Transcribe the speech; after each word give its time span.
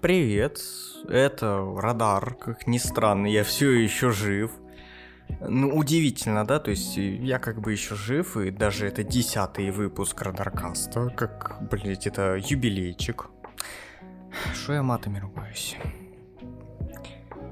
Привет, 0.00 0.60
это 1.08 1.74
Радар, 1.76 2.34
как 2.36 2.68
ни 2.68 2.78
странно, 2.78 3.26
я 3.26 3.42
все 3.42 3.72
еще 3.72 4.12
жив. 4.12 4.52
Ну, 5.40 5.76
удивительно, 5.76 6.46
да, 6.46 6.60
то 6.60 6.70
есть 6.70 6.96
я 6.96 7.40
как 7.40 7.60
бы 7.60 7.72
еще 7.72 7.96
жив, 7.96 8.36
и 8.36 8.52
даже 8.52 8.86
это 8.86 9.02
десятый 9.02 9.72
выпуск 9.72 10.22
Радаркаста, 10.22 11.10
как, 11.16 11.58
блять, 11.68 12.06
это 12.06 12.36
юбилейчик. 12.36 13.26
Что 14.54 14.74
я 14.74 14.84
матами 14.84 15.18
ругаюсь? 15.18 15.76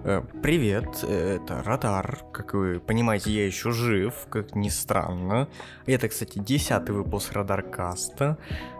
Э, 0.05 0.23
привет, 0.42 1.02
это 1.05 1.62
Радар. 1.62 2.18
Как 2.32 2.54
вы 2.54 2.80
понимаете, 2.80 3.30
я 3.30 3.46
еще 3.46 3.73
жив, 3.73 4.14
как 4.30 4.54
ни 4.54 4.68
странно. 4.68 5.48
Это, 5.87 6.09
кстати, 6.09 6.38
десятый 6.38 6.95
выпуск 6.95 7.32
Радаркаста. 7.32 8.38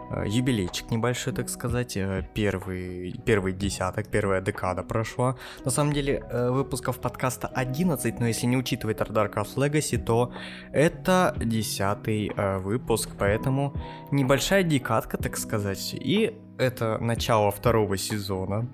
Э, 0.09 0.23
юбилейчик 0.25 0.91
небольшой, 0.91 1.33
так 1.33 1.49
сказать. 1.49 1.97
Э, 1.97 2.27
первый, 2.33 3.13
первый 3.25 3.53
десяток, 3.53 4.07
первая 4.07 4.41
декада 4.41 4.83
прошла. 4.83 5.35
На 5.65 5.71
самом 5.71 5.93
деле, 5.93 6.23
выпусков 6.31 6.99
подкаста 6.99 7.47
11, 7.47 8.19
но 8.19 8.27
если 8.27 8.45
не 8.45 8.57
учитывать 8.57 9.01
Радаркаст 9.01 9.57
Legacy, 9.57 9.97
то 9.97 10.31
это 10.71 11.35
десятый 11.37 12.31
выпуск, 12.59 13.09
поэтому 13.17 13.73
небольшая 14.11 14.63
декадка, 14.63 15.17
так 15.17 15.35
сказать. 15.37 15.93
И 15.93 16.33
это 16.57 16.97
начало 16.99 17.51
второго 17.51 17.97
сезона, 17.97 18.67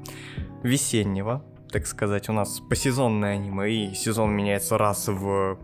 весеннего, 0.64 1.44
так 1.74 1.88
сказать, 1.88 2.30
у 2.30 2.34
нас 2.34 2.60
посезонное 2.60 3.34
аниме, 3.34 3.70
и 3.72 3.96
сезон 3.96 4.32
меняется 4.32 4.78
раз 4.78 5.08
в 5.08 5.58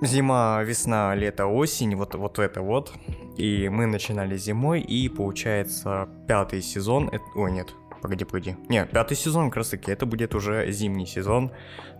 зима, 0.00 0.62
весна, 0.62 1.14
лето, 1.14 1.46
осень, 1.46 1.94
вот, 1.94 2.14
вот 2.14 2.38
это 2.38 2.62
вот. 2.62 2.92
И 3.36 3.68
мы 3.68 3.86
начинали 3.86 4.38
зимой, 4.38 4.80
и 4.80 5.08
получается 5.10 6.08
пятый 6.26 6.62
сезон, 6.62 7.08
это, 7.12 7.24
ой, 7.34 7.52
нет, 7.52 7.74
погоди, 8.00 8.24
погоди. 8.24 8.56
Не, 8.70 8.86
пятый 8.86 9.16
сезон 9.16 9.50
как 9.50 9.88
это 9.88 10.06
будет 10.06 10.34
уже 10.34 10.72
зимний 10.72 11.06
сезон 11.06 11.50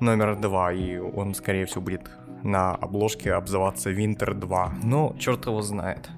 номер 0.00 0.36
два, 0.36 0.72
и 0.72 0.96
он, 0.96 1.34
скорее 1.34 1.66
всего, 1.66 1.82
будет 1.82 2.10
на 2.42 2.74
обложке 2.74 3.34
обзываться 3.34 3.90
Winter 3.90 4.32
2. 4.32 4.72
Но 4.82 5.14
черт 5.18 5.46
его 5.46 5.60
знает. 5.60 6.08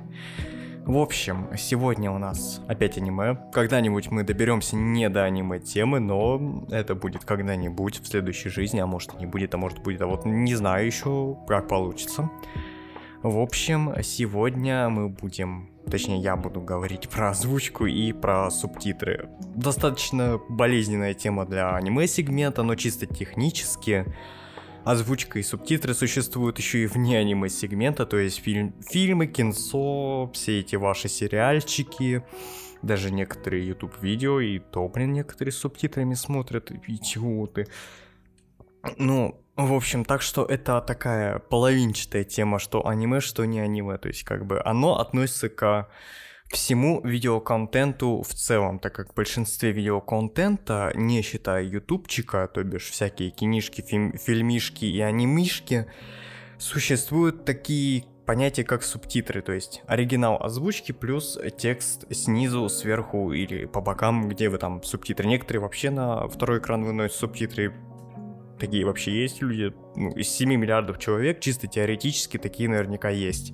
В 0.85 0.99
общем, 0.99 1.49
сегодня 1.57 2.11
у 2.11 2.19
нас 2.19 2.61
опять 2.67 2.99
аниме. 2.99 3.39
Когда-нибудь 3.53 4.11
мы 4.11 4.25
доберемся 4.25 4.75
не 4.75 5.09
до 5.09 5.23
аниме 5.23 5.61
темы, 5.61 6.01
но 6.01 6.67
это 6.73 6.97
будет 6.97 7.25
когда-нибудь 7.25 8.01
в 8.01 8.07
следующей 8.09 8.49
жизни, 8.49 8.81
а 8.81 8.87
может 8.87 9.15
и 9.15 9.19
не 9.19 9.27
будет, 9.27 9.55
а 9.55 9.59
может 9.59 9.79
будет, 9.79 10.03
а 10.03 10.09
вот 10.09 10.25
не 10.25 10.57
знаю 10.57 10.85
еще, 10.85 11.39
как 11.47 11.69
получится. 11.69 12.29
В 13.23 13.39
общем, 13.39 13.95
сегодня 14.03 14.89
мы 14.89 15.09
будем, 15.09 15.71
точнее 15.89 16.19
я 16.19 16.35
буду 16.35 16.61
говорить 16.61 17.09
про 17.09 17.31
озвучку 17.31 17.87
и 17.87 18.13
про 18.13 18.51
субтитры. 18.51 19.29
Достаточно 19.55 20.41
болезненная 20.49 21.15
тема 21.15 21.47
для 21.47 21.77
аниме-сегмента, 21.77 22.65
но 22.65 22.75
чисто 22.75 23.07
технически 23.07 24.05
озвучка 24.85 25.39
и 25.39 25.43
субтитры 25.43 25.95
существуют 25.95 26.59
еще 26.59 26.83
и 26.83 26.87
вне 26.87 27.19
аниме-сегмента, 27.19 28.07
то 28.07 28.19
есть 28.19 28.41
фильм, 28.41 28.75
фильмы, 28.83 29.27
кинцо, 29.27 30.31
все 30.33 30.61
эти 30.61 30.77
ваши 30.77 31.09
сериальчики, 31.09 32.25
даже 32.83 33.11
некоторые 33.11 33.67
YouTube-видео, 33.69 34.41
и 34.41 34.59
то, 34.59 34.89
блин, 34.89 35.13
некоторые 35.13 35.53
с 35.53 35.59
субтитрами 35.59 36.15
смотрят, 36.15 36.71
идиоты. 36.87 37.67
Ну, 38.97 39.41
в 39.57 39.75
общем, 39.75 40.05
так 40.05 40.23
что 40.23 40.45
это 40.45 40.81
такая 40.81 41.39
половинчатая 41.39 42.25
тема, 42.25 42.59
что 42.59 42.87
аниме, 42.87 43.21
что 43.21 43.45
не 43.45 43.61
аниме, 43.61 43.99
то 43.99 44.09
есть 44.09 44.25
как 44.25 44.47
бы 44.47 44.61
оно 44.65 44.99
относится 44.99 45.49
к 45.49 45.89
всему 46.53 47.01
видеоконтенту 47.03 48.23
в 48.23 48.35
целом, 48.35 48.79
так 48.79 48.95
как 48.95 49.13
в 49.13 49.15
большинстве 49.15 49.73
видеоконтента, 49.73 50.93
не 50.95 51.23
считая 51.23 51.65
ютубчика, 51.65 52.49
то 52.53 52.63
бишь 52.63 52.91
всякие 52.91 53.31
кинишки, 53.31 53.81
фильм, 53.81 54.17
фильмишки 54.19 54.85
и 54.85 55.01
анимишки, 55.01 55.87
существуют 56.59 57.45
такие 57.45 58.05
понятия, 58.27 58.65
как 58.65 58.83
субтитры, 58.83 59.43
то 59.43 59.53
есть 59.53 59.83
оригинал 59.87 60.43
озвучки 60.43 60.93
плюс 60.93 61.39
текст 61.59 62.05
снизу, 62.15 62.69
сверху 62.69 63.33
или 63.33 63.65
по 63.65 63.81
бокам, 63.81 64.29
где 64.29 64.49
вы 64.49 64.59
там 64.59 64.83
субтитры. 64.83 65.27
Некоторые 65.27 65.63
вообще 65.63 65.91
на 65.91 66.29
второй 66.29 66.59
экран 66.59 66.85
выносят 66.85 67.17
субтитры, 67.17 67.75
такие 68.59 68.85
вообще 68.85 69.23
есть 69.23 69.43
люди, 69.43 69.75
ну, 69.97 70.11
из 70.11 70.29
7 70.29 70.55
миллиардов 70.55 70.99
человек, 70.99 71.41
чисто 71.41 71.67
теоретически 71.67 72.39
такие 72.39 72.69
наверняка 72.69 73.11
есть. 73.11 73.53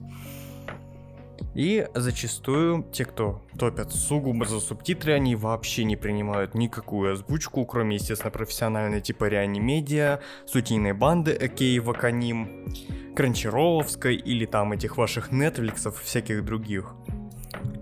И 1.58 1.88
зачастую 1.92 2.84
те, 2.92 3.04
кто 3.04 3.42
топят 3.58 3.92
сугубо 3.92 4.46
за 4.46 4.60
субтитры, 4.60 5.14
они 5.14 5.34
вообще 5.34 5.82
не 5.82 5.96
принимают 5.96 6.54
никакую 6.54 7.14
озвучку, 7.14 7.66
кроме, 7.66 7.96
естественно, 7.96 8.30
профессиональной 8.30 9.00
типа 9.00 9.24
реанимедиа, 9.24 10.20
сутийной 10.46 10.92
банды, 10.92 11.32
окей, 11.32 11.80
ваканим, 11.80 12.72
кранчероловской 13.16 14.14
или 14.14 14.46
там 14.46 14.70
этих 14.70 14.96
ваших 14.96 15.32
нетфликсов, 15.32 16.00
всяких 16.00 16.44
других. 16.44 16.94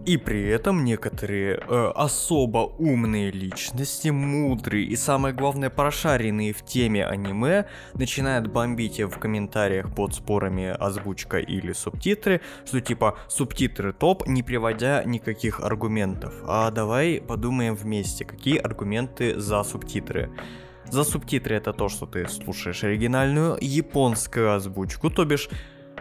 И 0.07 0.19
при 0.19 0.49
этом 0.49 0.85
некоторые 0.85 1.57
э, 1.57 1.93
особо 1.97 2.59
умные 2.79 3.33
личности, 3.33 4.11
мудрые 4.11 4.85
и 4.85 4.95
самое 4.95 5.35
главное 5.35 5.69
прошаренные 5.69 6.53
в 6.53 6.65
теме 6.65 7.05
аниме, 7.05 7.67
начинают 7.95 8.47
бомбить 8.47 9.01
в 9.01 9.19
комментариях 9.19 9.93
под 9.93 10.15
спорами 10.15 10.69
озвучка 10.69 11.39
или 11.39 11.73
субтитры, 11.73 12.41
что 12.65 12.81
типа 12.81 13.19
субтитры 13.27 13.93
топ, 13.93 14.29
не 14.29 14.45
приводя 14.45 15.03
никаких 15.03 15.59
аргументов. 15.59 16.35
А 16.47 16.71
давай 16.71 17.21
подумаем 17.21 17.75
вместе, 17.75 18.25
какие 18.25 18.59
аргументы 18.59 19.41
за 19.41 19.65
субтитры. 19.65 20.31
За 20.89 21.03
субтитры 21.03 21.57
это 21.57 21.73
то, 21.73 21.89
что 21.89 22.07
ты 22.07 22.29
слушаешь 22.29 22.85
оригинальную 22.85 23.59
японскую 23.61 24.55
озвучку, 24.55 25.11
то 25.11 25.25
бишь 25.25 25.49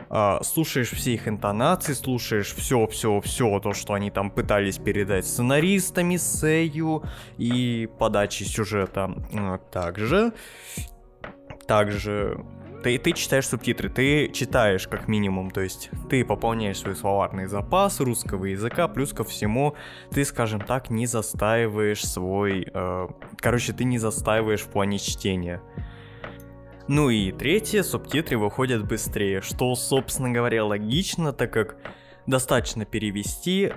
а, 0.09 0.41
слушаешь 0.43 0.91
все 0.91 1.13
их 1.13 1.27
интонации, 1.27 1.93
слушаешь 1.93 2.53
все-все-все 2.53 3.59
то, 3.59 3.73
что 3.73 3.93
они 3.93 4.11
там 4.11 4.31
пытались 4.31 4.77
передать 4.77 5.25
сценаристами, 5.25 6.17
сею 6.17 7.03
и 7.37 7.89
подачи 7.99 8.43
сюжета. 8.43 9.13
А, 9.33 9.57
также, 9.57 10.33
также 11.67 12.45
ты, 12.85 12.99
ты 12.99 13.13
читаешь 13.13 13.47
субтитры, 13.47 13.89
ты 13.89 14.29
читаешь 14.29 14.87
как 14.87 15.07
минимум, 15.07 15.49
то 15.49 15.61
есть 15.61 15.89
ты 16.07 16.23
пополняешь 16.23 16.77
свой 16.77 16.95
словарный 16.95 17.47
запас 17.47 17.99
русского 17.99 18.45
языка, 18.45 18.87
плюс 18.87 19.11
ко 19.11 19.23
всему 19.23 19.73
ты, 20.11 20.23
скажем 20.23 20.61
так, 20.61 20.91
не 20.91 21.07
застаиваешь 21.07 22.05
свой... 22.05 22.67
Э, 22.71 23.07
короче, 23.37 23.73
ты 23.73 23.85
не 23.85 23.97
застаиваешь 23.97 24.61
в 24.61 24.67
плане 24.67 24.99
чтения. 24.99 25.63
Ну 26.87 27.09
и 27.09 27.31
третье, 27.31 27.81
субтитры 27.81 28.37
выходят 28.37 28.87
быстрее, 28.87 29.41
что, 29.41 29.73
собственно 29.73 30.29
говоря, 30.29 30.65
логично, 30.65 31.33
так 31.33 31.51
как 31.51 31.77
достаточно 32.27 32.85
перевести, 32.85 33.73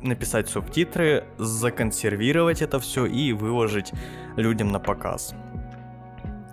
написать 0.00 0.48
субтитры, 0.48 1.24
законсервировать 1.36 2.62
это 2.62 2.80
все 2.80 3.04
и 3.04 3.32
выложить 3.32 3.92
людям 4.36 4.68
на 4.68 4.80
показ. 4.80 5.34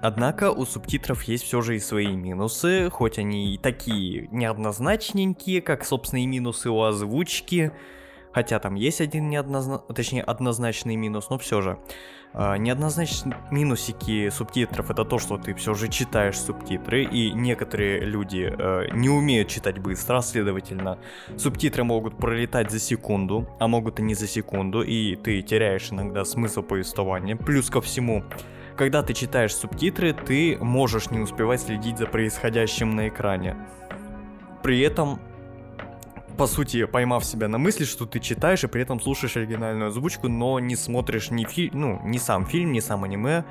Однако 0.02 0.52
у 0.52 0.66
субтитров 0.66 1.24
есть 1.24 1.44
все 1.46 1.62
же 1.62 1.78
и 1.78 1.80
свои 1.80 2.14
минусы, 2.14 2.90
хоть 2.90 3.18
они 3.18 3.54
и 3.54 3.58
такие 3.58 4.28
неоднозначненькие, 4.32 5.62
как, 5.62 5.86
собственно, 5.86 6.24
и 6.24 6.26
минусы 6.26 6.70
у 6.70 6.82
озвучки, 6.82 7.72
хотя 8.34 8.60
там 8.60 8.76
есть 8.76 9.02
один 9.02 9.30
неоднозначный, 9.30 9.96
точнее, 9.96 10.24
однозначный 10.24 10.98
минус, 10.98 11.30
но 11.30 11.38
все 11.38 11.62
же. 11.62 11.80
А, 12.32 12.58
неоднозначные 12.58 13.36
минусики 13.50 14.30
субтитров 14.30 14.92
это 14.92 15.04
то, 15.04 15.18
что 15.18 15.38
ты 15.38 15.54
все 15.56 15.74
же 15.74 15.88
читаешь 15.88 16.40
субтитры, 16.40 17.04
и 17.04 17.32
некоторые 17.32 18.02
люди 18.02 18.54
э, 18.56 18.90
не 18.94 19.10
умеют 19.10 19.48
читать 19.48 19.80
быстро, 19.80 20.22
следовательно, 20.22 21.00
субтитры 21.38 21.84
могут 21.84 22.18
пролетать 22.18 22.70
за 22.70 22.80
секунду, 22.80 23.48
а 23.60 23.68
могут 23.68 24.00
и 24.00 24.04
не 24.04 24.14
за 24.14 24.28
секунду, 24.28 24.84
и 24.84 25.16
ты 25.16 25.42
теряешь 25.42 25.92
иногда 25.92 26.24
смысл 26.24 26.62
повествования. 26.62 27.36
Плюс 27.36 27.72
ко 27.72 27.82
всему, 27.82 28.24
когда 28.76 29.02
ты 29.02 29.14
читаешь 29.14 29.56
субтитры, 29.56 30.14
ты 30.14 30.56
можешь 30.62 31.10
не 31.10 31.20
успевать 31.20 31.62
следить 31.62 31.98
за 31.98 32.06
происходящим 32.06 32.96
на 32.96 33.08
экране. 33.08 33.58
При 34.62 34.82
этом 34.82 35.20
по 36.40 36.48
сути, 36.48 36.86
поймав 36.86 37.26
себя 37.26 37.50
на 37.50 37.58
мысли, 37.58 37.84
что 37.84 38.06
ты 38.06 38.22
читаешь 38.22 38.64
и 38.64 38.68
при 38.68 38.82
этом 38.82 39.02
слушаешь 39.02 39.36
оригинальную 39.36 39.90
озвучку, 39.90 40.30
но 40.30 40.58
не 40.62 40.78
смотришь 40.78 41.32
ни 41.32 41.44
фильм, 41.44 41.72
ну, 41.74 42.02
не 42.06 42.18
сам 42.18 42.46
фильм, 42.46 42.72
не 42.72 42.80
сам 42.80 43.04
аниме, 43.04 43.44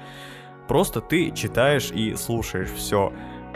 просто 0.68 1.02
ты 1.02 1.30
читаешь 1.32 1.90
и 1.90 2.14
слушаешь 2.14 2.70
все. 2.70 3.12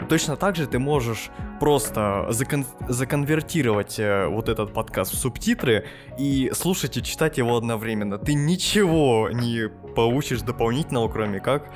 Точно 0.07 0.35
так 0.35 0.55
же 0.55 0.67
ты 0.67 0.77
можешь 0.77 1.31
просто 1.59 2.27
закон- 2.29 2.67
законвертировать 2.87 3.97
э, 3.97 4.27
вот 4.27 4.49
этот 4.49 4.71
подкаст 4.71 5.13
в 5.13 5.17
субтитры 5.17 5.87
и 6.19 6.51
слушать 6.53 6.97
и 6.97 7.01
читать 7.01 7.39
его 7.39 7.57
одновременно. 7.57 8.19
Ты 8.19 8.35
ничего 8.35 9.31
не 9.33 9.67
получишь 9.95 10.43
дополнительного, 10.43 11.09
кроме 11.09 11.39
как 11.39 11.71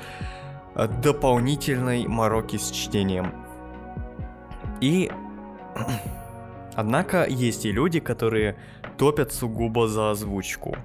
э, 0.76 0.86
дополнительной 1.02 2.06
мороки 2.06 2.56
с 2.56 2.70
чтением. 2.70 3.34
И 4.80 5.10
Однако 6.78 7.26
есть 7.28 7.66
и 7.66 7.72
люди, 7.72 7.98
которые 7.98 8.54
топят 8.98 9.32
сугубо 9.32 9.88
за 9.88 10.12
озвучку. 10.12 10.76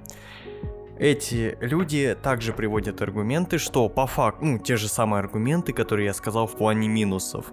Эти 0.98 1.56
люди 1.60 2.16
также 2.20 2.52
приводят 2.52 3.00
аргументы, 3.00 3.58
что 3.58 3.88
по 3.88 4.08
факту, 4.08 4.44
ну, 4.44 4.58
те 4.58 4.76
же 4.76 4.88
самые 4.88 5.20
аргументы, 5.20 5.72
которые 5.72 6.06
я 6.06 6.12
сказал 6.12 6.48
в 6.48 6.56
плане 6.56 6.88
минусов. 6.88 7.52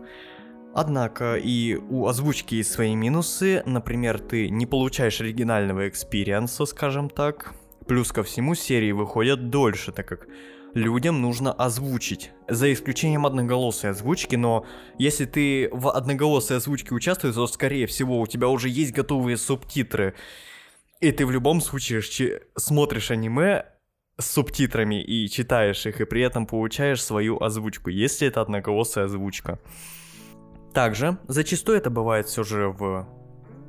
Однако 0.74 1.36
и 1.36 1.76
у 1.76 2.08
озвучки 2.08 2.56
есть 2.56 2.72
свои 2.72 2.96
минусы, 2.96 3.62
например, 3.68 4.18
ты 4.18 4.50
не 4.50 4.66
получаешь 4.66 5.22
оригинального 5.22 5.88
experience 5.88 6.53
а, 6.53 6.66
скажем 6.66 7.12
так. 7.12 7.54
Плюс 7.86 8.12
ко 8.12 8.24
всему 8.24 8.56
серии 8.56 8.92
выходят 8.92 9.52
дольше, 9.52 9.92
так 9.92 10.08
как 10.08 10.28
людям 10.74 11.22
нужно 11.22 11.52
озвучить. 11.52 12.32
За 12.48 12.72
исключением 12.72 13.26
одноголосой 13.26 13.92
озвучки, 13.92 14.36
но 14.36 14.66
если 14.98 15.26
ты 15.26 15.70
в 15.72 15.90
одноголосой 15.90 16.58
озвучке 16.58 16.94
участвуешь, 16.94 17.36
то 17.36 17.48
скорее 17.48 17.88
всего 17.88 18.20
у 18.20 18.28
тебя 18.28 18.48
уже 18.48 18.70
есть 18.70 18.94
готовые 18.94 19.38
субтитры. 19.38 20.16
И 21.00 21.12
ты 21.12 21.26
в 21.26 21.32
любом 21.32 21.62
случае 21.62 22.42
смотришь 22.56 23.12
аниме 23.12 23.66
с 24.18 24.32
субтитрами 24.32 25.02
и 25.02 25.28
читаешь 25.30 25.86
их, 25.86 26.00
и 26.00 26.06
при 26.06 26.22
этом 26.22 26.46
получаешь 26.46 27.04
свою 27.04 27.42
озвучку, 27.42 27.90
если 27.90 28.28
это 28.28 28.42
одноголосая 28.42 29.06
озвучка. 29.06 29.60
Также, 30.74 31.18
зачастую 31.28 31.78
это 31.78 31.90
бывает 31.90 32.28
все 32.28 32.44
же 32.44 32.70
в 32.70 33.08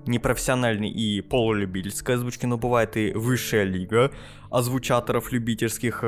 непрофессиональной 0.07 0.91
и 0.91 1.21
полулюбительской 1.21 2.17
озвучке, 2.17 2.47
но 2.47 2.59
бывает 2.59 2.97
и 2.97 3.13
высшая 3.13 3.65
лига 3.65 4.13
озвучаторов 4.51 5.33
любительских. 5.33 6.05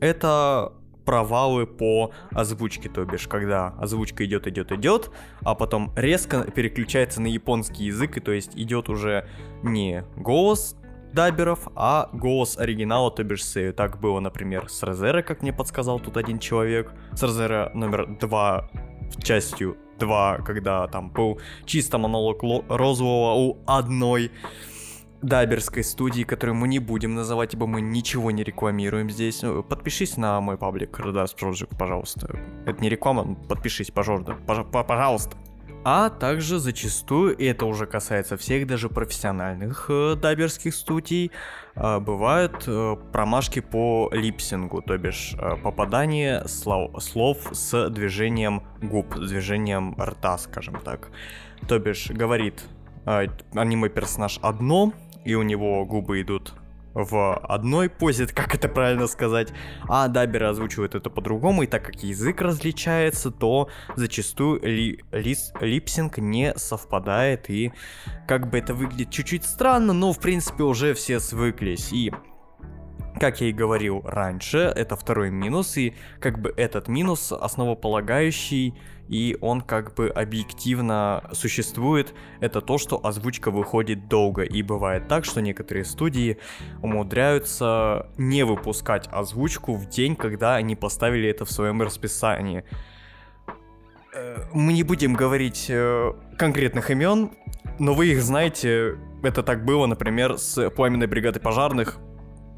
Это 0.00 0.72
провалы 1.04 1.66
по 1.66 2.12
озвучке, 2.32 2.90
то 2.90 3.04
бишь, 3.04 3.26
когда 3.28 3.68
озвучка 3.78 4.26
идет, 4.26 4.46
идет, 4.46 4.72
идет, 4.72 5.10
а 5.40 5.54
потом 5.54 5.90
резко 5.96 6.42
переключается 6.42 7.22
на 7.22 7.28
японский 7.28 7.84
язык, 7.84 8.18
и 8.18 8.20
то 8.20 8.30
есть 8.30 8.54
идет 8.56 8.90
уже 8.90 9.26
не 9.62 10.04
голос 10.16 10.76
даберов, 11.14 11.68
а 11.74 12.10
голос 12.12 12.58
оригинала, 12.58 13.10
то 13.10 13.24
бишь 13.24 13.44
Сею. 13.44 13.72
Так 13.72 13.98
было, 14.00 14.20
например, 14.20 14.68
с 14.68 14.82
Розера, 14.82 15.22
как 15.22 15.40
мне 15.40 15.52
подсказал 15.52 15.98
тут 15.98 16.18
один 16.18 16.38
человек. 16.38 16.92
С 17.14 17.22
Розера 17.22 17.70
номер 17.74 18.06
два 18.20 18.68
частью 19.22 19.76
2, 19.98 20.38
когда 20.44 20.86
там 20.88 21.10
был 21.10 21.40
чисто 21.64 21.98
монолог 21.98 22.42
розового 22.68 23.34
у 23.34 23.58
одной 23.66 24.30
даберской 25.22 25.82
студии, 25.84 26.22
которую 26.22 26.56
мы 26.56 26.68
не 26.68 26.78
будем 26.78 27.14
называть, 27.14 27.54
ибо 27.54 27.66
мы 27.66 27.80
ничего 27.80 28.30
не 28.30 28.44
рекламируем 28.44 29.10
здесь. 29.10 29.42
Ну, 29.42 29.62
подпишись 29.62 30.16
на 30.16 30.40
мой 30.40 30.56
паблик 30.56 30.98
Radars 31.00 31.36
Project, 31.36 31.76
пожалуйста. 31.76 32.38
Это 32.66 32.80
не 32.80 32.88
реклама, 32.88 33.34
подпишись, 33.48 33.90
пожалуйста. 33.90 34.36
Пожалуйста. 34.46 35.36
А 35.84 36.10
также 36.10 36.58
зачастую, 36.58 37.36
и 37.36 37.44
это 37.44 37.64
уже 37.64 37.86
касается 37.86 38.36
всех 38.36 38.66
даже 38.66 38.88
профессиональных 38.88 39.86
э, 39.88 40.16
даберских 40.16 40.74
студий, 40.74 41.30
э, 41.76 41.98
бывают 42.00 42.64
э, 42.66 42.96
промашки 43.12 43.60
по 43.60 44.10
липсингу, 44.12 44.82
то 44.82 44.98
бишь 44.98 45.34
э, 45.38 45.56
попадание 45.56 46.46
слов, 46.48 47.02
слов 47.02 47.38
с 47.52 47.88
движением 47.90 48.64
губ, 48.82 49.14
с 49.16 49.30
движением 49.30 49.96
рта, 49.98 50.36
скажем 50.38 50.80
так. 50.84 51.10
То 51.68 51.78
бишь 51.78 52.10
говорит 52.10 52.64
э, 53.06 53.28
аниме-персонаж 53.54 54.40
одно, 54.42 54.92
и 55.24 55.34
у 55.34 55.42
него 55.42 55.84
губы 55.84 56.20
идут 56.20 56.54
в 56.94 57.36
одной 57.36 57.88
позе, 57.88 58.26
как 58.34 58.54
это 58.54 58.68
правильно 58.68 59.06
сказать, 59.06 59.52
а 59.88 60.08
даберы 60.08 60.46
озвучивают 60.46 60.94
это 60.94 61.10
по-другому, 61.10 61.62
и 61.62 61.66
так 61.66 61.84
как 61.84 62.02
язык 62.02 62.40
различается, 62.40 63.30
то 63.30 63.68
зачастую 63.96 64.60
ли, 64.62 65.04
лис, 65.12 65.52
липсинг 65.60 66.18
не 66.18 66.54
совпадает, 66.56 67.50
и 67.50 67.72
как 68.26 68.50
бы 68.50 68.58
это 68.58 68.74
выглядит 68.74 69.10
чуть-чуть 69.10 69.44
странно, 69.44 69.92
но 69.92 70.12
в 70.12 70.18
принципе 70.18 70.64
уже 70.64 70.94
все 70.94 71.20
свыклись, 71.20 71.92
и 71.92 72.12
как 73.18 73.40
я 73.40 73.48
и 73.48 73.52
говорил 73.52 74.02
раньше, 74.04 74.58
это 74.58 74.96
второй 74.96 75.30
минус, 75.30 75.76
и 75.76 75.94
как 76.20 76.40
бы 76.40 76.52
этот 76.56 76.88
минус 76.88 77.32
основополагающий, 77.32 78.74
и 79.08 79.38
он 79.40 79.62
как 79.62 79.94
бы 79.94 80.08
объективно 80.08 81.24
существует, 81.32 82.14
это 82.40 82.60
то, 82.60 82.78
что 82.78 83.04
озвучка 83.04 83.50
выходит 83.50 84.08
долго, 84.08 84.42
и 84.42 84.62
бывает 84.62 85.08
так, 85.08 85.24
что 85.24 85.40
некоторые 85.40 85.84
студии 85.84 86.38
умудряются 86.82 88.08
не 88.16 88.44
выпускать 88.44 89.08
озвучку 89.10 89.74
в 89.74 89.88
день, 89.88 90.14
когда 90.14 90.56
они 90.56 90.76
поставили 90.76 91.28
это 91.28 91.44
в 91.44 91.50
своем 91.50 91.80
расписании. 91.82 92.64
Э, 94.14 94.44
мы 94.52 94.72
не 94.72 94.82
будем 94.82 95.14
говорить 95.14 95.66
э, 95.68 96.12
конкретных 96.36 96.90
имен, 96.90 97.30
но 97.78 97.94
вы 97.94 98.08
их 98.08 98.22
знаете, 98.22 98.98
это 99.22 99.42
так 99.42 99.64
было, 99.64 99.86
например, 99.86 100.38
с 100.38 100.70
пламенной 100.70 101.06
бригадой 101.06 101.40
пожарных, 101.40 101.98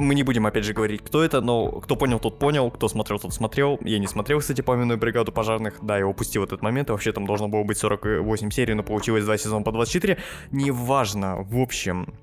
мы 0.00 0.14
не 0.14 0.22
будем 0.22 0.46
опять 0.46 0.64
же 0.64 0.72
говорить, 0.72 1.02
кто 1.04 1.22
это, 1.22 1.40
но 1.40 1.70
кто 1.80 1.94
понял, 1.94 2.18
тот 2.18 2.38
понял, 2.38 2.70
кто 2.70 2.88
смотрел, 2.88 3.18
тот 3.18 3.34
смотрел. 3.34 3.78
Я 3.82 3.98
не 3.98 4.06
смотрел, 4.06 4.40
кстати, 4.40 4.62
пламенную 4.62 4.98
бригаду 4.98 5.30
пожарных. 5.30 5.78
Да, 5.82 5.98
я 5.98 6.06
упустил 6.06 6.42
этот 6.42 6.62
момент. 6.62 6.90
Вообще 6.90 7.12
там 7.12 7.26
должно 7.26 7.48
было 7.48 7.62
быть 7.62 7.78
48 7.78 8.50
серий, 8.50 8.74
но 8.74 8.82
получилось 8.82 9.24
2 9.24 9.36
сезона 9.36 9.62
по 9.62 9.72
24. 9.72 10.16
Неважно. 10.50 11.36
В 11.42 11.58
общем, 11.58 12.14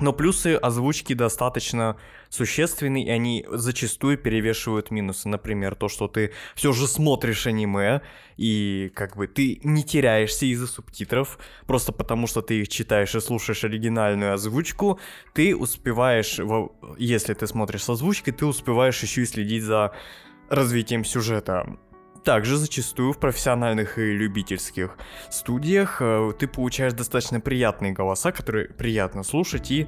но 0.00 0.12
плюсы 0.12 0.56
озвучки 0.56 1.12
достаточно 1.12 1.96
существенны, 2.28 3.04
и 3.04 3.10
они 3.10 3.46
зачастую 3.48 4.18
перевешивают 4.18 4.90
минусы. 4.90 5.28
Например, 5.28 5.74
то, 5.74 5.88
что 5.88 6.08
ты 6.08 6.32
все 6.54 6.72
же 6.72 6.88
смотришь 6.88 7.46
аниме, 7.46 8.02
и 8.36 8.90
как 8.94 9.16
бы 9.16 9.26
ты 9.26 9.60
не 9.62 9.84
теряешься 9.84 10.46
из-за 10.46 10.66
субтитров, 10.66 11.38
просто 11.66 11.92
потому 11.92 12.26
что 12.26 12.42
ты 12.42 12.60
их 12.60 12.68
читаешь 12.68 13.14
и 13.14 13.20
слушаешь 13.20 13.64
оригинальную 13.64 14.34
озвучку, 14.34 14.98
ты 15.32 15.56
успеваешь, 15.56 16.40
если 16.98 17.34
ты 17.34 17.46
смотришь 17.46 17.84
с 17.84 17.90
озвучкой, 17.90 18.32
ты 18.32 18.46
успеваешь 18.46 19.00
еще 19.02 19.22
и 19.22 19.26
следить 19.26 19.62
за 19.62 19.92
развитием 20.48 21.04
сюжета. 21.04 21.78
Также 22.24 22.56
зачастую 22.56 23.12
в 23.12 23.18
профессиональных 23.18 23.98
и 23.98 24.12
любительских 24.12 24.96
студиях 25.30 25.98
э, 26.00 26.32
ты 26.38 26.46
получаешь 26.48 26.94
достаточно 26.94 27.38
приятные 27.38 27.92
голоса, 27.92 28.32
которые 28.32 28.68
приятно 28.68 29.22
слушать 29.22 29.70
и 29.70 29.86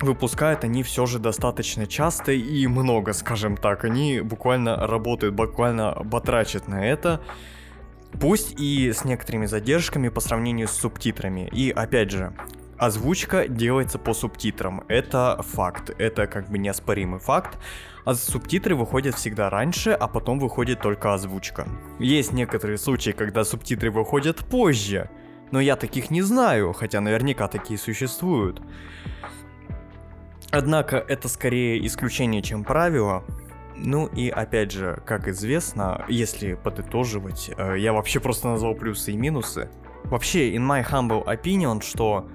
выпускают 0.00 0.64
они 0.64 0.82
все 0.82 1.06
же 1.06 1.18
достаточно 1.18 1.86
часто 1.86 2.32
и 2.32 2.66
много, 2.66 3.12
скажем 3.12 3.56
так. 3.56 3.84
Они 3.84 4.20
буквально 4.20 4.86
работают, 4.86 5.34
буквально 5.34 5.96
батрачат 6.04 6.68
на 6.68 6.86
это. 6.86 7.20
Пусть 8.18 8.58
и 8.58 8.92
с 8.92 9.04
некоторыми 9.04 9.46
задержками 9.46 10.08
по 10.08 10.20
сравнению 10.20 10.68
с 10.68 10.72
субтитрами. 10.72 11.48
И 11.52 11.70
опять 11.70 12.10
же, 12.10 12.34
озвучка 12.82 13.46
делается 13.46 13.98
по 14.00 14.12
субтитрам. 14.12 14.82
Это 14.88 15.40
факт, 15.42 15.90
это 15.98 16.26
как 16.26 16.50
бы 16.50 16.58
неоспоримый 16.58 17.20
факт. 17.20 17.56
А 18.04 18.14
субтитры 18.14 18.74
выходят 18.74 19.14
всегда 19.14 19.48
раньше, 19.50 19.92
а 19.92 20.08
потом 20.08 20.40
выходит 20.40 20.80
только 20.80 21.14
озвучка. 21.14 21.68
Есть 22.00 22.32
некоторые 22.32 22.78
случаи, 22.78 23.12
когда 23.12 23.44
субтитры 23.44 23.92
выходят 23.92 24.38
позже, 24.38 25.08
но 25.52 25.60
я 25.60 25.76
таких 25.76 26.10
не 26.10 26.22
знаю, 26.22 26.72
хотя 26.72 27.00
наверняка 27.00 27.46
такие 27.46 27.78
существуют. 27.78 28.60
Однако 30.50 30.96
это 30.96 31.28
скорее 31.28 31.86
исключение, 31.86 32.42
чем 32.42 32.64
правило. 32.64 33.22
Ну 33.76 34.08
и 34.08 34.28
опять 34.28 34.72
же, 34.72 35.00
как 35.06 35.28
известно, 35.28 36.04
если 36.08 36.54
подытоживать, 36.54 37.52
э, 37.56 37.76
я 37.78 37.92
вообще 37.92 38.18
просто 38.18 38.48
назвал 38.48 38.74
плюсы 38.74 39.12
и 39.12 39.16
минусы. 39.16 39.70
Вообще, 40.04 40.52
in 40.52 40.66
my 40.66 40.84
humble 40.84 41.24
opinion, 41.24 41.80
что 41.80 42.26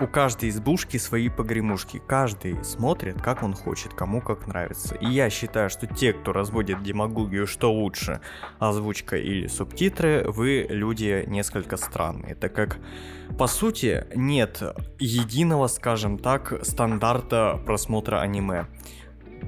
у 0.00 0.06
каждой 0.06 0.48
избушки 0.48 0.96
свои 0.96 1.28
погремушки. 1.28 2.02
Каждый 2.06 2.62
смотрит, 2.64 3.20
как 3.20 3.42
он 3.42 3.54
хочет, 3.54 3.94
кому 3.94 4.20
как 4.20 4.46
нравится. 4.46 4.94
И 4.96 5.06
я 5.06 5.30
считаю, 5.30 5.70
что 5.70 5.86
те, 5.86 6.12
кто 6.12 6.32
разводит 6.32 6.82
демагогию, 6.82 7.46
что 7.46 7.72
лучше, 7.72 8.20
озвучка 8.58 9.16
или 9.16 9.46
субтитры, 9.46 10.24
вы 10.26 10.66
люди 10.68 11.24
несколько 11.26 11.76
странные, 11.76 12.34
так 12.34 12.54
как 12.54 12.78
по 13.38 13.46
сути 13.46 14.06
нет 14.14 14.62
единого, 14.98 15.68
скажем 15.68 16.18
так, 16.18 16.64
стандарта 16.64 17.60
просмотра 17.64 18.20
аниме. 18.20 18.66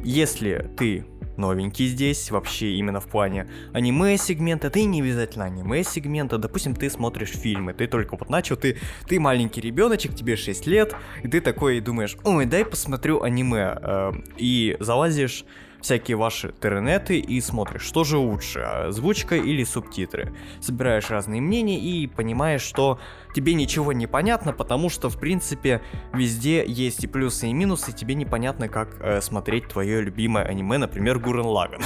Если 0.02 0.70
ты 0.76 1.06
новенький 1.36 1.86
здесь, 1.86 2.30
вообще 2.30 2.72
именно 2.74 3.00
в 3.00 3.06
плане 3.06 3.48
аниме-сегмента, 3.72 4.70
ты 4.70 4.84
не 4.84 5.00
обязательно 5.00 5.46
аниме-сегмента, 5.46 6.38
допустим, 6.38 6.74
ты 6.74 6.90
смотришь 6.90 7.30
фильмы, 7.30 7.74
ты 7.74 7.86
только 7.86 8.16
вот 8.16 8.28
начал, 8.28 8.56
ты, 8.56 8.78
ты 9.08 9.20
маленький 9.20 9.60
ребеночек, 9.60 10.14
тебе 10.14 10.36
6 10.36 10.66
лет, 10.66 10.94
и 11.22 11.28
ты 11.28 11.40
такой 11.40 11.80
думаешь, 11.80 12.16
ой, 12.24 12.46
дай 12.46 12.64
посмотрю 12.64 13.22
аниме, 13.22 13.78
э, 13.80 14.12
и 14.36 14.76
залазишь 14.80 15.44
всякие 15.84 16.16
ваши 16.16 16.54
тернеты 16.62 17.18
и 17.18 17.40
смотришь, 17.42 17.82
что 17.82 18.04
же 18.04 18.16
лучше, 18.16 18.60
озвучка 18.60 19.36
или 19.36 19.64
субтитры. 19.64 20.34
Собираешь 20.60 21.10
разные 21.10 21.42
мнения 21.42 21.78
и 21.78 22.06
понимаешь, 22.06 22.62
что 22.62 22.98
тебе 23.34 23.52
ничего 23.52 23.92
не 23.92 24.06
понятно, 24.06 24.54
потому 24.54 24.88
что, 24.88 25.10
в 25.10 25.20
принципе, 25.20 25.82
везде 26.14 26.64
есть 26.66 27.04
и 27.04 27.06
плюсы, 27.06 27.48
и 27.48 27.52
минусы, 27.52 27.90
и 27.90 27.94
тебе 27.94 28.14
непонятно, 28.14 28.68
как 28.68 28.96
э, 29.00 29.20
смотреть 29.20 29.68
твое 29.68 30.00
любимое 30.00 30.44
аниме, 30.46 30.78
например, 30.78 31.18
Гурен 31.18 31.44
Лаган. 31.44 31.82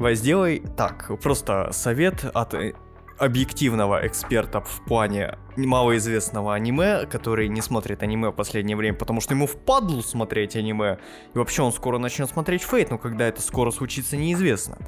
Сделай 0.00 0.64
так, 0.76 1.12
просто 1.22 1.70
совет 1.70 2.24
от 2.24 2.54
э, 2.54 2.74
объективного 3.20 4.06
эксперта 4.06 4.62
в 4.62 4.82
плане 4.86 5.36
малоизвестного 5.54 6.54
аниме, 6.54 7.04
который 7.04 7.48
не 7.48 7.60
смотрит 7.60 8.02
аниме 8.02 8.30
в 8.30 8.32
последнее 8.32 8.76
время, 8.76 8.96
потому 8.96 9.20
что 9.20 9.34
ему 9.34 9.46
впадлу 9.46 10.02
смотреть 10.02 10.56
аниме. 10.56 10.98
И 11.34 11.38
вообще 11.38 11.62
он 11.62 11.72
скоро 11.72 11.98
начнет 11.98 12.30
смотреть 12.30 12.62
Фейт, 12.62 12.90
но 12.90 12.96
когда 12.96 13.28
это 13.28 13.42
скоро 13.42 13.70
случится, 13.70 14.16
неизвестно. 14.16 14.78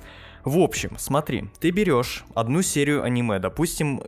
В 0.44 0.58
общем, 0.58 0.96
смотри, 0.98 1.50
ты 1.60 1.70
берешь 1.70 2.24
одну 2.34 2.62
серию 2.62 3.02
аниме, 3.02 3.38
допустим, 3.38 4.02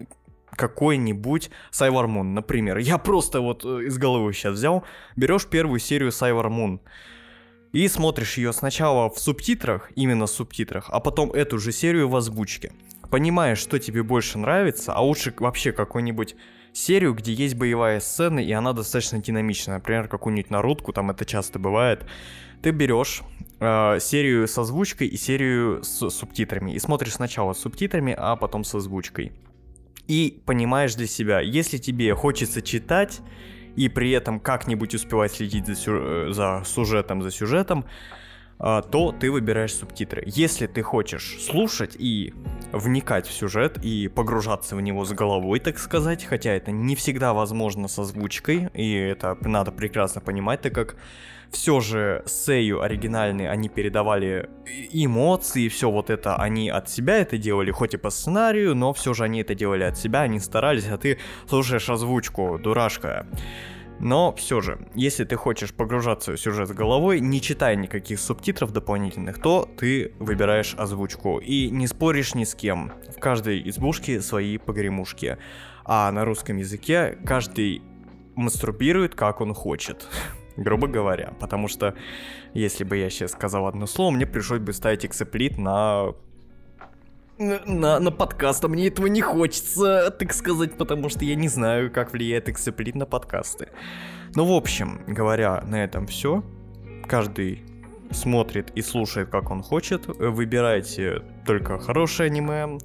какой-нибудь 0.57 1.51
Сайвар 1.71 2.07
Мун, 2.07 2.33
например. 2.33 2.79
Я 2.79 2.97
просто 2.97 3.43
вот 3.43 3.65
э, 3.65 3.87
из 3.87 3.99
головы 3.99 4.33
сейчас 4.33 4.55
взял. 4.55 4.85
Берешь 5.17 5.47
первую 5.47 5.81
серию 5.81 6.13
Сайвар 6.13 6.49
Мун 6.49 6.81
и 7.73 7.87
смотришь 7.89 8.39
ее 8.39 8.55
сначала 8.55 9.11
в 9.11 9.19
субтитрах, 9.19 9.91
именно 9.97 10.27
в 10.27 10.31
субтитрах, 10.31 10.87
а 10.89 11.01
потом 11.01 11.31
эту 11.33 11.59
же 11.59 11.73
серию 11.73 12.09
в 12.09 12.17
озвучке 12.17 12.73
понимаешь, 13.15 13.59
что 13.59 13.79
тебе 13.79 14.03
больше 14.03 14.39
нравится, 14.39 14.93
а 14.93 15.01
лучше 15.01 15.33
вообще 15.39 15.71
какую-нибудь 15.71 16.35
серию, 16.73 17.15
где 17.15 17.33
есть 17.33 17.55
боевая 17.55 18.01
сцена, 18.01 18.41
и 18.41 18.51
она 18.51 18.73
достаточно 18.73 19.21
динамичная. 19.21 19.77
Например, 19.77 20.09
какую-нибудь 20.09 20.51
нарудку, 20.51 20.93
там 20.93 21.13
это 21.13 21.25
часто 21.25 21.61
бывает. 21.61 22.05
Ты 22.61 22.73
берешь 22.73 23.23
э, 23.61 23.99
серию 24.01 24.49
с 24.49 24.59
озвучкой 24.59 25.07
и 25.07 25.17
серию 25.17 25.85
с 25.85 26.11
субтитрами. 26.11 26.73
И 26.73 26.81
смотришь 26.81 27.13
сначала 27.13 27.53
с 27.53 27.61
субтитрами, 27.61 28.17
а 28.19 28.35
потом 28.35 28.65
с 28.65 28.75
озвучкой. 28.75 29.31
И 30.09 30.43
понимаешь 30.45 30.97
для 30.97 31.07
себя, 31.07 31.39
если 31.39 31.79
тебе 31.79 32.17
хочется 32.17 32.63
читать, 32.63 33.21
и 33.77 33.89
при 33.89 34.11
этом 34.11 34.41
как-нибудь 34.41 34.93
успевать 34.93 35.35
следить 35.35 35.69
за, 35.69 35.77
сю- 35.77 36.03
э, 36.03 36.33
за 36.33 36.65
сюжетом, 36.67 37.23
за 37.23 37.31
сюжетом, 37.31 37.85
то 38.59 39.15
ты 39.19 39.31
выбираешь 39.31 39.75
субтитры. 39.75 40.23
Если 40.27 40.67
ты 40.67 40.83
хочешь 40.83 41.39
слушать 41.41 41.97
и 41.99 42.35
вникать 42.73 43.27
в 43.27 43.33
сюжет 43.33 43.79
и 43.83 44.09
погружаться 44.09 44.77
в 44.77 44.81
него 44.81 45.05
с 45.05 45.13
головой, 45.13 45.61
так 45.61 45.79
сказать, 45.79 46.25
хотя 46.25 46.53
это 46.53 46.71
не 46.71 46.97
всегда 46.97 47.35
возможно 47.35 47.89
с 47.89 47.99
озвучкой, 47.99 48.71
и 48.75 48.93
это 48.93 49.37
надо 49.43 49.73
прекрасно 49.73 50.21
понимать, 50.21 50.63
так 50.63 50.75
как 50.75 50.97
все 51.51 51.81
же 51.81 52.25
Сею 52.27 52.83
оригинальные, 52.83 53.49
они 53.49 53.69
передавали 53.69 54.51
эмоции, 54.91 55.69
все 55.69 55.91
вот 55.91 56.11
это, 56.11 56.37
они 56.37 56.69
от 56.69 56.91
себя 56.91 57.19
это 57.19 57.39
делали, 57.39 57.71
хоть 57.71 57.95
и 57.95 57.97
по 57.97 58.11
сценарию, 58.11 58.75
но 58.75 58.93
все 58.93 59.15
же 59.15 59.25
они 59.25 59.41
это 59.41 59.55
делали 59.55 59.85
от 59.85 59.97
себя, 59.97 60.23
они 60.23 60.41
старались, 60.41 60.89
а 60.89 60.99
ты 60.99 61.19
слушаешь 61.49 61.89
озвучку, 61.89 62.59
дурашка. 62.59 63.27
Но 64.01 64.35
все 64.35 64.61
же, 64.61 64.87
если 64.95 65.25
ты 65.25 65.37
хочешь 65.37 65.73
погружаться 65.73 66.33
в 66.33 66.37
сюжет 66.37 66.71
головой, 66.71 67.21
не 67.21 67.41
читая 67.41 67.77
никаких 67.77 68.19
субтитров 68.19 68.73
дополнительных, 68.73 69.41
то 69.41 69.69
ты 69.79 70.13
выбираешь 70.19 70.75
озвучку 70.77 71.39
и 71.39 71.71
не 71.71 71.87
споришь 71.87 72.35
ни 72.35 72.45
с 72.45 72.55
кем. 72.55 72.93
В 73.15 73.21
каждой 73.21 73.67
избушке 73.69 74.21
свои 74.21 74.59
погремушки. 74.59 75.39
А 75.85 76.11
на 76.11 76.25
русском 76.25 76.57
языке 76.57 77.19
каждый 77.25 77.83
мастурбирует 78.37 79.15
как 79.15 79.41
он 79.41 79.55
хочет. 79.55 80.07
Грубо 80.57 80.87
говоря, 80.87 81.33
потому 81.41 81.69
что 81.69 81.95
если 82.53 82.85
бы 82.85 82.97
я 82.97 83.11
сейчас 83.11 83.33
сказал 83.33 83.67
одно 83.67 83.87
слово, 83.87 84.13
мне 84.13 84.27
пришлось 84.27 84.61
бы 84.61 84.73
ставить 84.73 85.05
эксеплит 85.05 85.59
на 85.59 86.15
на, 87.39 87.99
на 87.99 88.11
подкаст, 88.11 88.65
а 88.65 88.69
мне 88.69 88.89
этого 88.89 89.07
не 89.07 89.21
хочется, 89.21 90.11
так 90.11 90.33
сказать, 90.33 90.77
потому 90.77 91.09
что 91.09 91.25
я 91.25 91.35
не 91.35 91.49
знаю, 91.49 91.91
как 91.91 92.13
влияет 92.13 92.49
эксеплит 92.49 92.95
на 92.95 93.07
подкасты. 93.07 93.69
Ну, 94.35 94.45
в 94.45 94.53
общем, 94.53 95.03
говоря 95.07 95.63
на 95.67 95.85
этом 95.85 96.07
все. 96.07 96.45
Каждый 97.07 97.63
смотрит 98.11 98.71
и 98.75 98.83
слушает, 98.83 99.29
как 99.31 99.51
он 99.51 99.63
хочет. 99.63 100.07
Выбирайте 100.07 101.23
только 101.47 101.79
хорошее 101.79 102.29
аниме. 102.29 102.79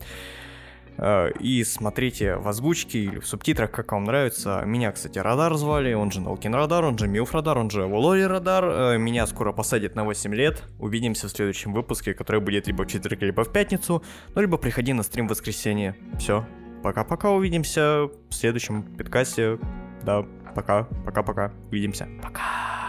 Э, 1.01 1.32
и 1.39 1.63
смотрите 1.63 2.36
в 2.36 2.48
озвучке 2.48 3.00
или 3.00 3.20
в 3.20 3.27
субтитрах, 3.27 3.72
как 3.72 3.91
вам 3.91 4.03
нравится. 4.03 4.62
Меня, 4.65 4.91
кстати, 4.91 5.18
Радар 5.18 5.56
звали, 5.56 5.94
он 5.94 6.12
же 6.12 6.20
Нолкин 6.20 6.53
Радар, 6.53 6.84
он 6.84 6.98
же 6.98 7.08
Милф 7.08 7.34
Радар, 7.34 7.58
он 7.58 7.70
же 7.70 7.86
Волори 7.86 8.24
Радар. 8.24 8.65
Э, 8.65 8.98
меня 8.98 9.25
скоро 9.25 9.53
посадят 9.53 9.96
на 9.96 10.03
8 10.03 10.36
лет. 10.36 10.63
Увидимся 10.77 11.27
в 11.27 11.32
следующем 11.32 11.74
выпуске, 11.74 12.13
который 12.13 12.41
будет 12.41 12.68
либо 12.68 12.84
в 12.84 12.88
четверг, 12.88 13.22
либо 13.22 13.44
в 13.44 13.51
пятницу, 13.51 14.03
ну 14.36 14.41
либо 14.41 14.58
приходи 14.58 14.94
на 14.94 15.03
стрим 15.03 15.27
в 15.27 15.32
воскресенье. 15.32 15.96
Все, 16.18 16.46
пока-пока, 16.84 17.32
увидимся 17.32 18.10
в 18.29 18.34
следующем 18.34 18.84
подкасте. 18.84 19.58
Да, 20.03 20.25
пока, 20.53 20.84
пока-пока, 21.06 21.53
увидимся. 21.72 22.10
Пока. 22.22 22.88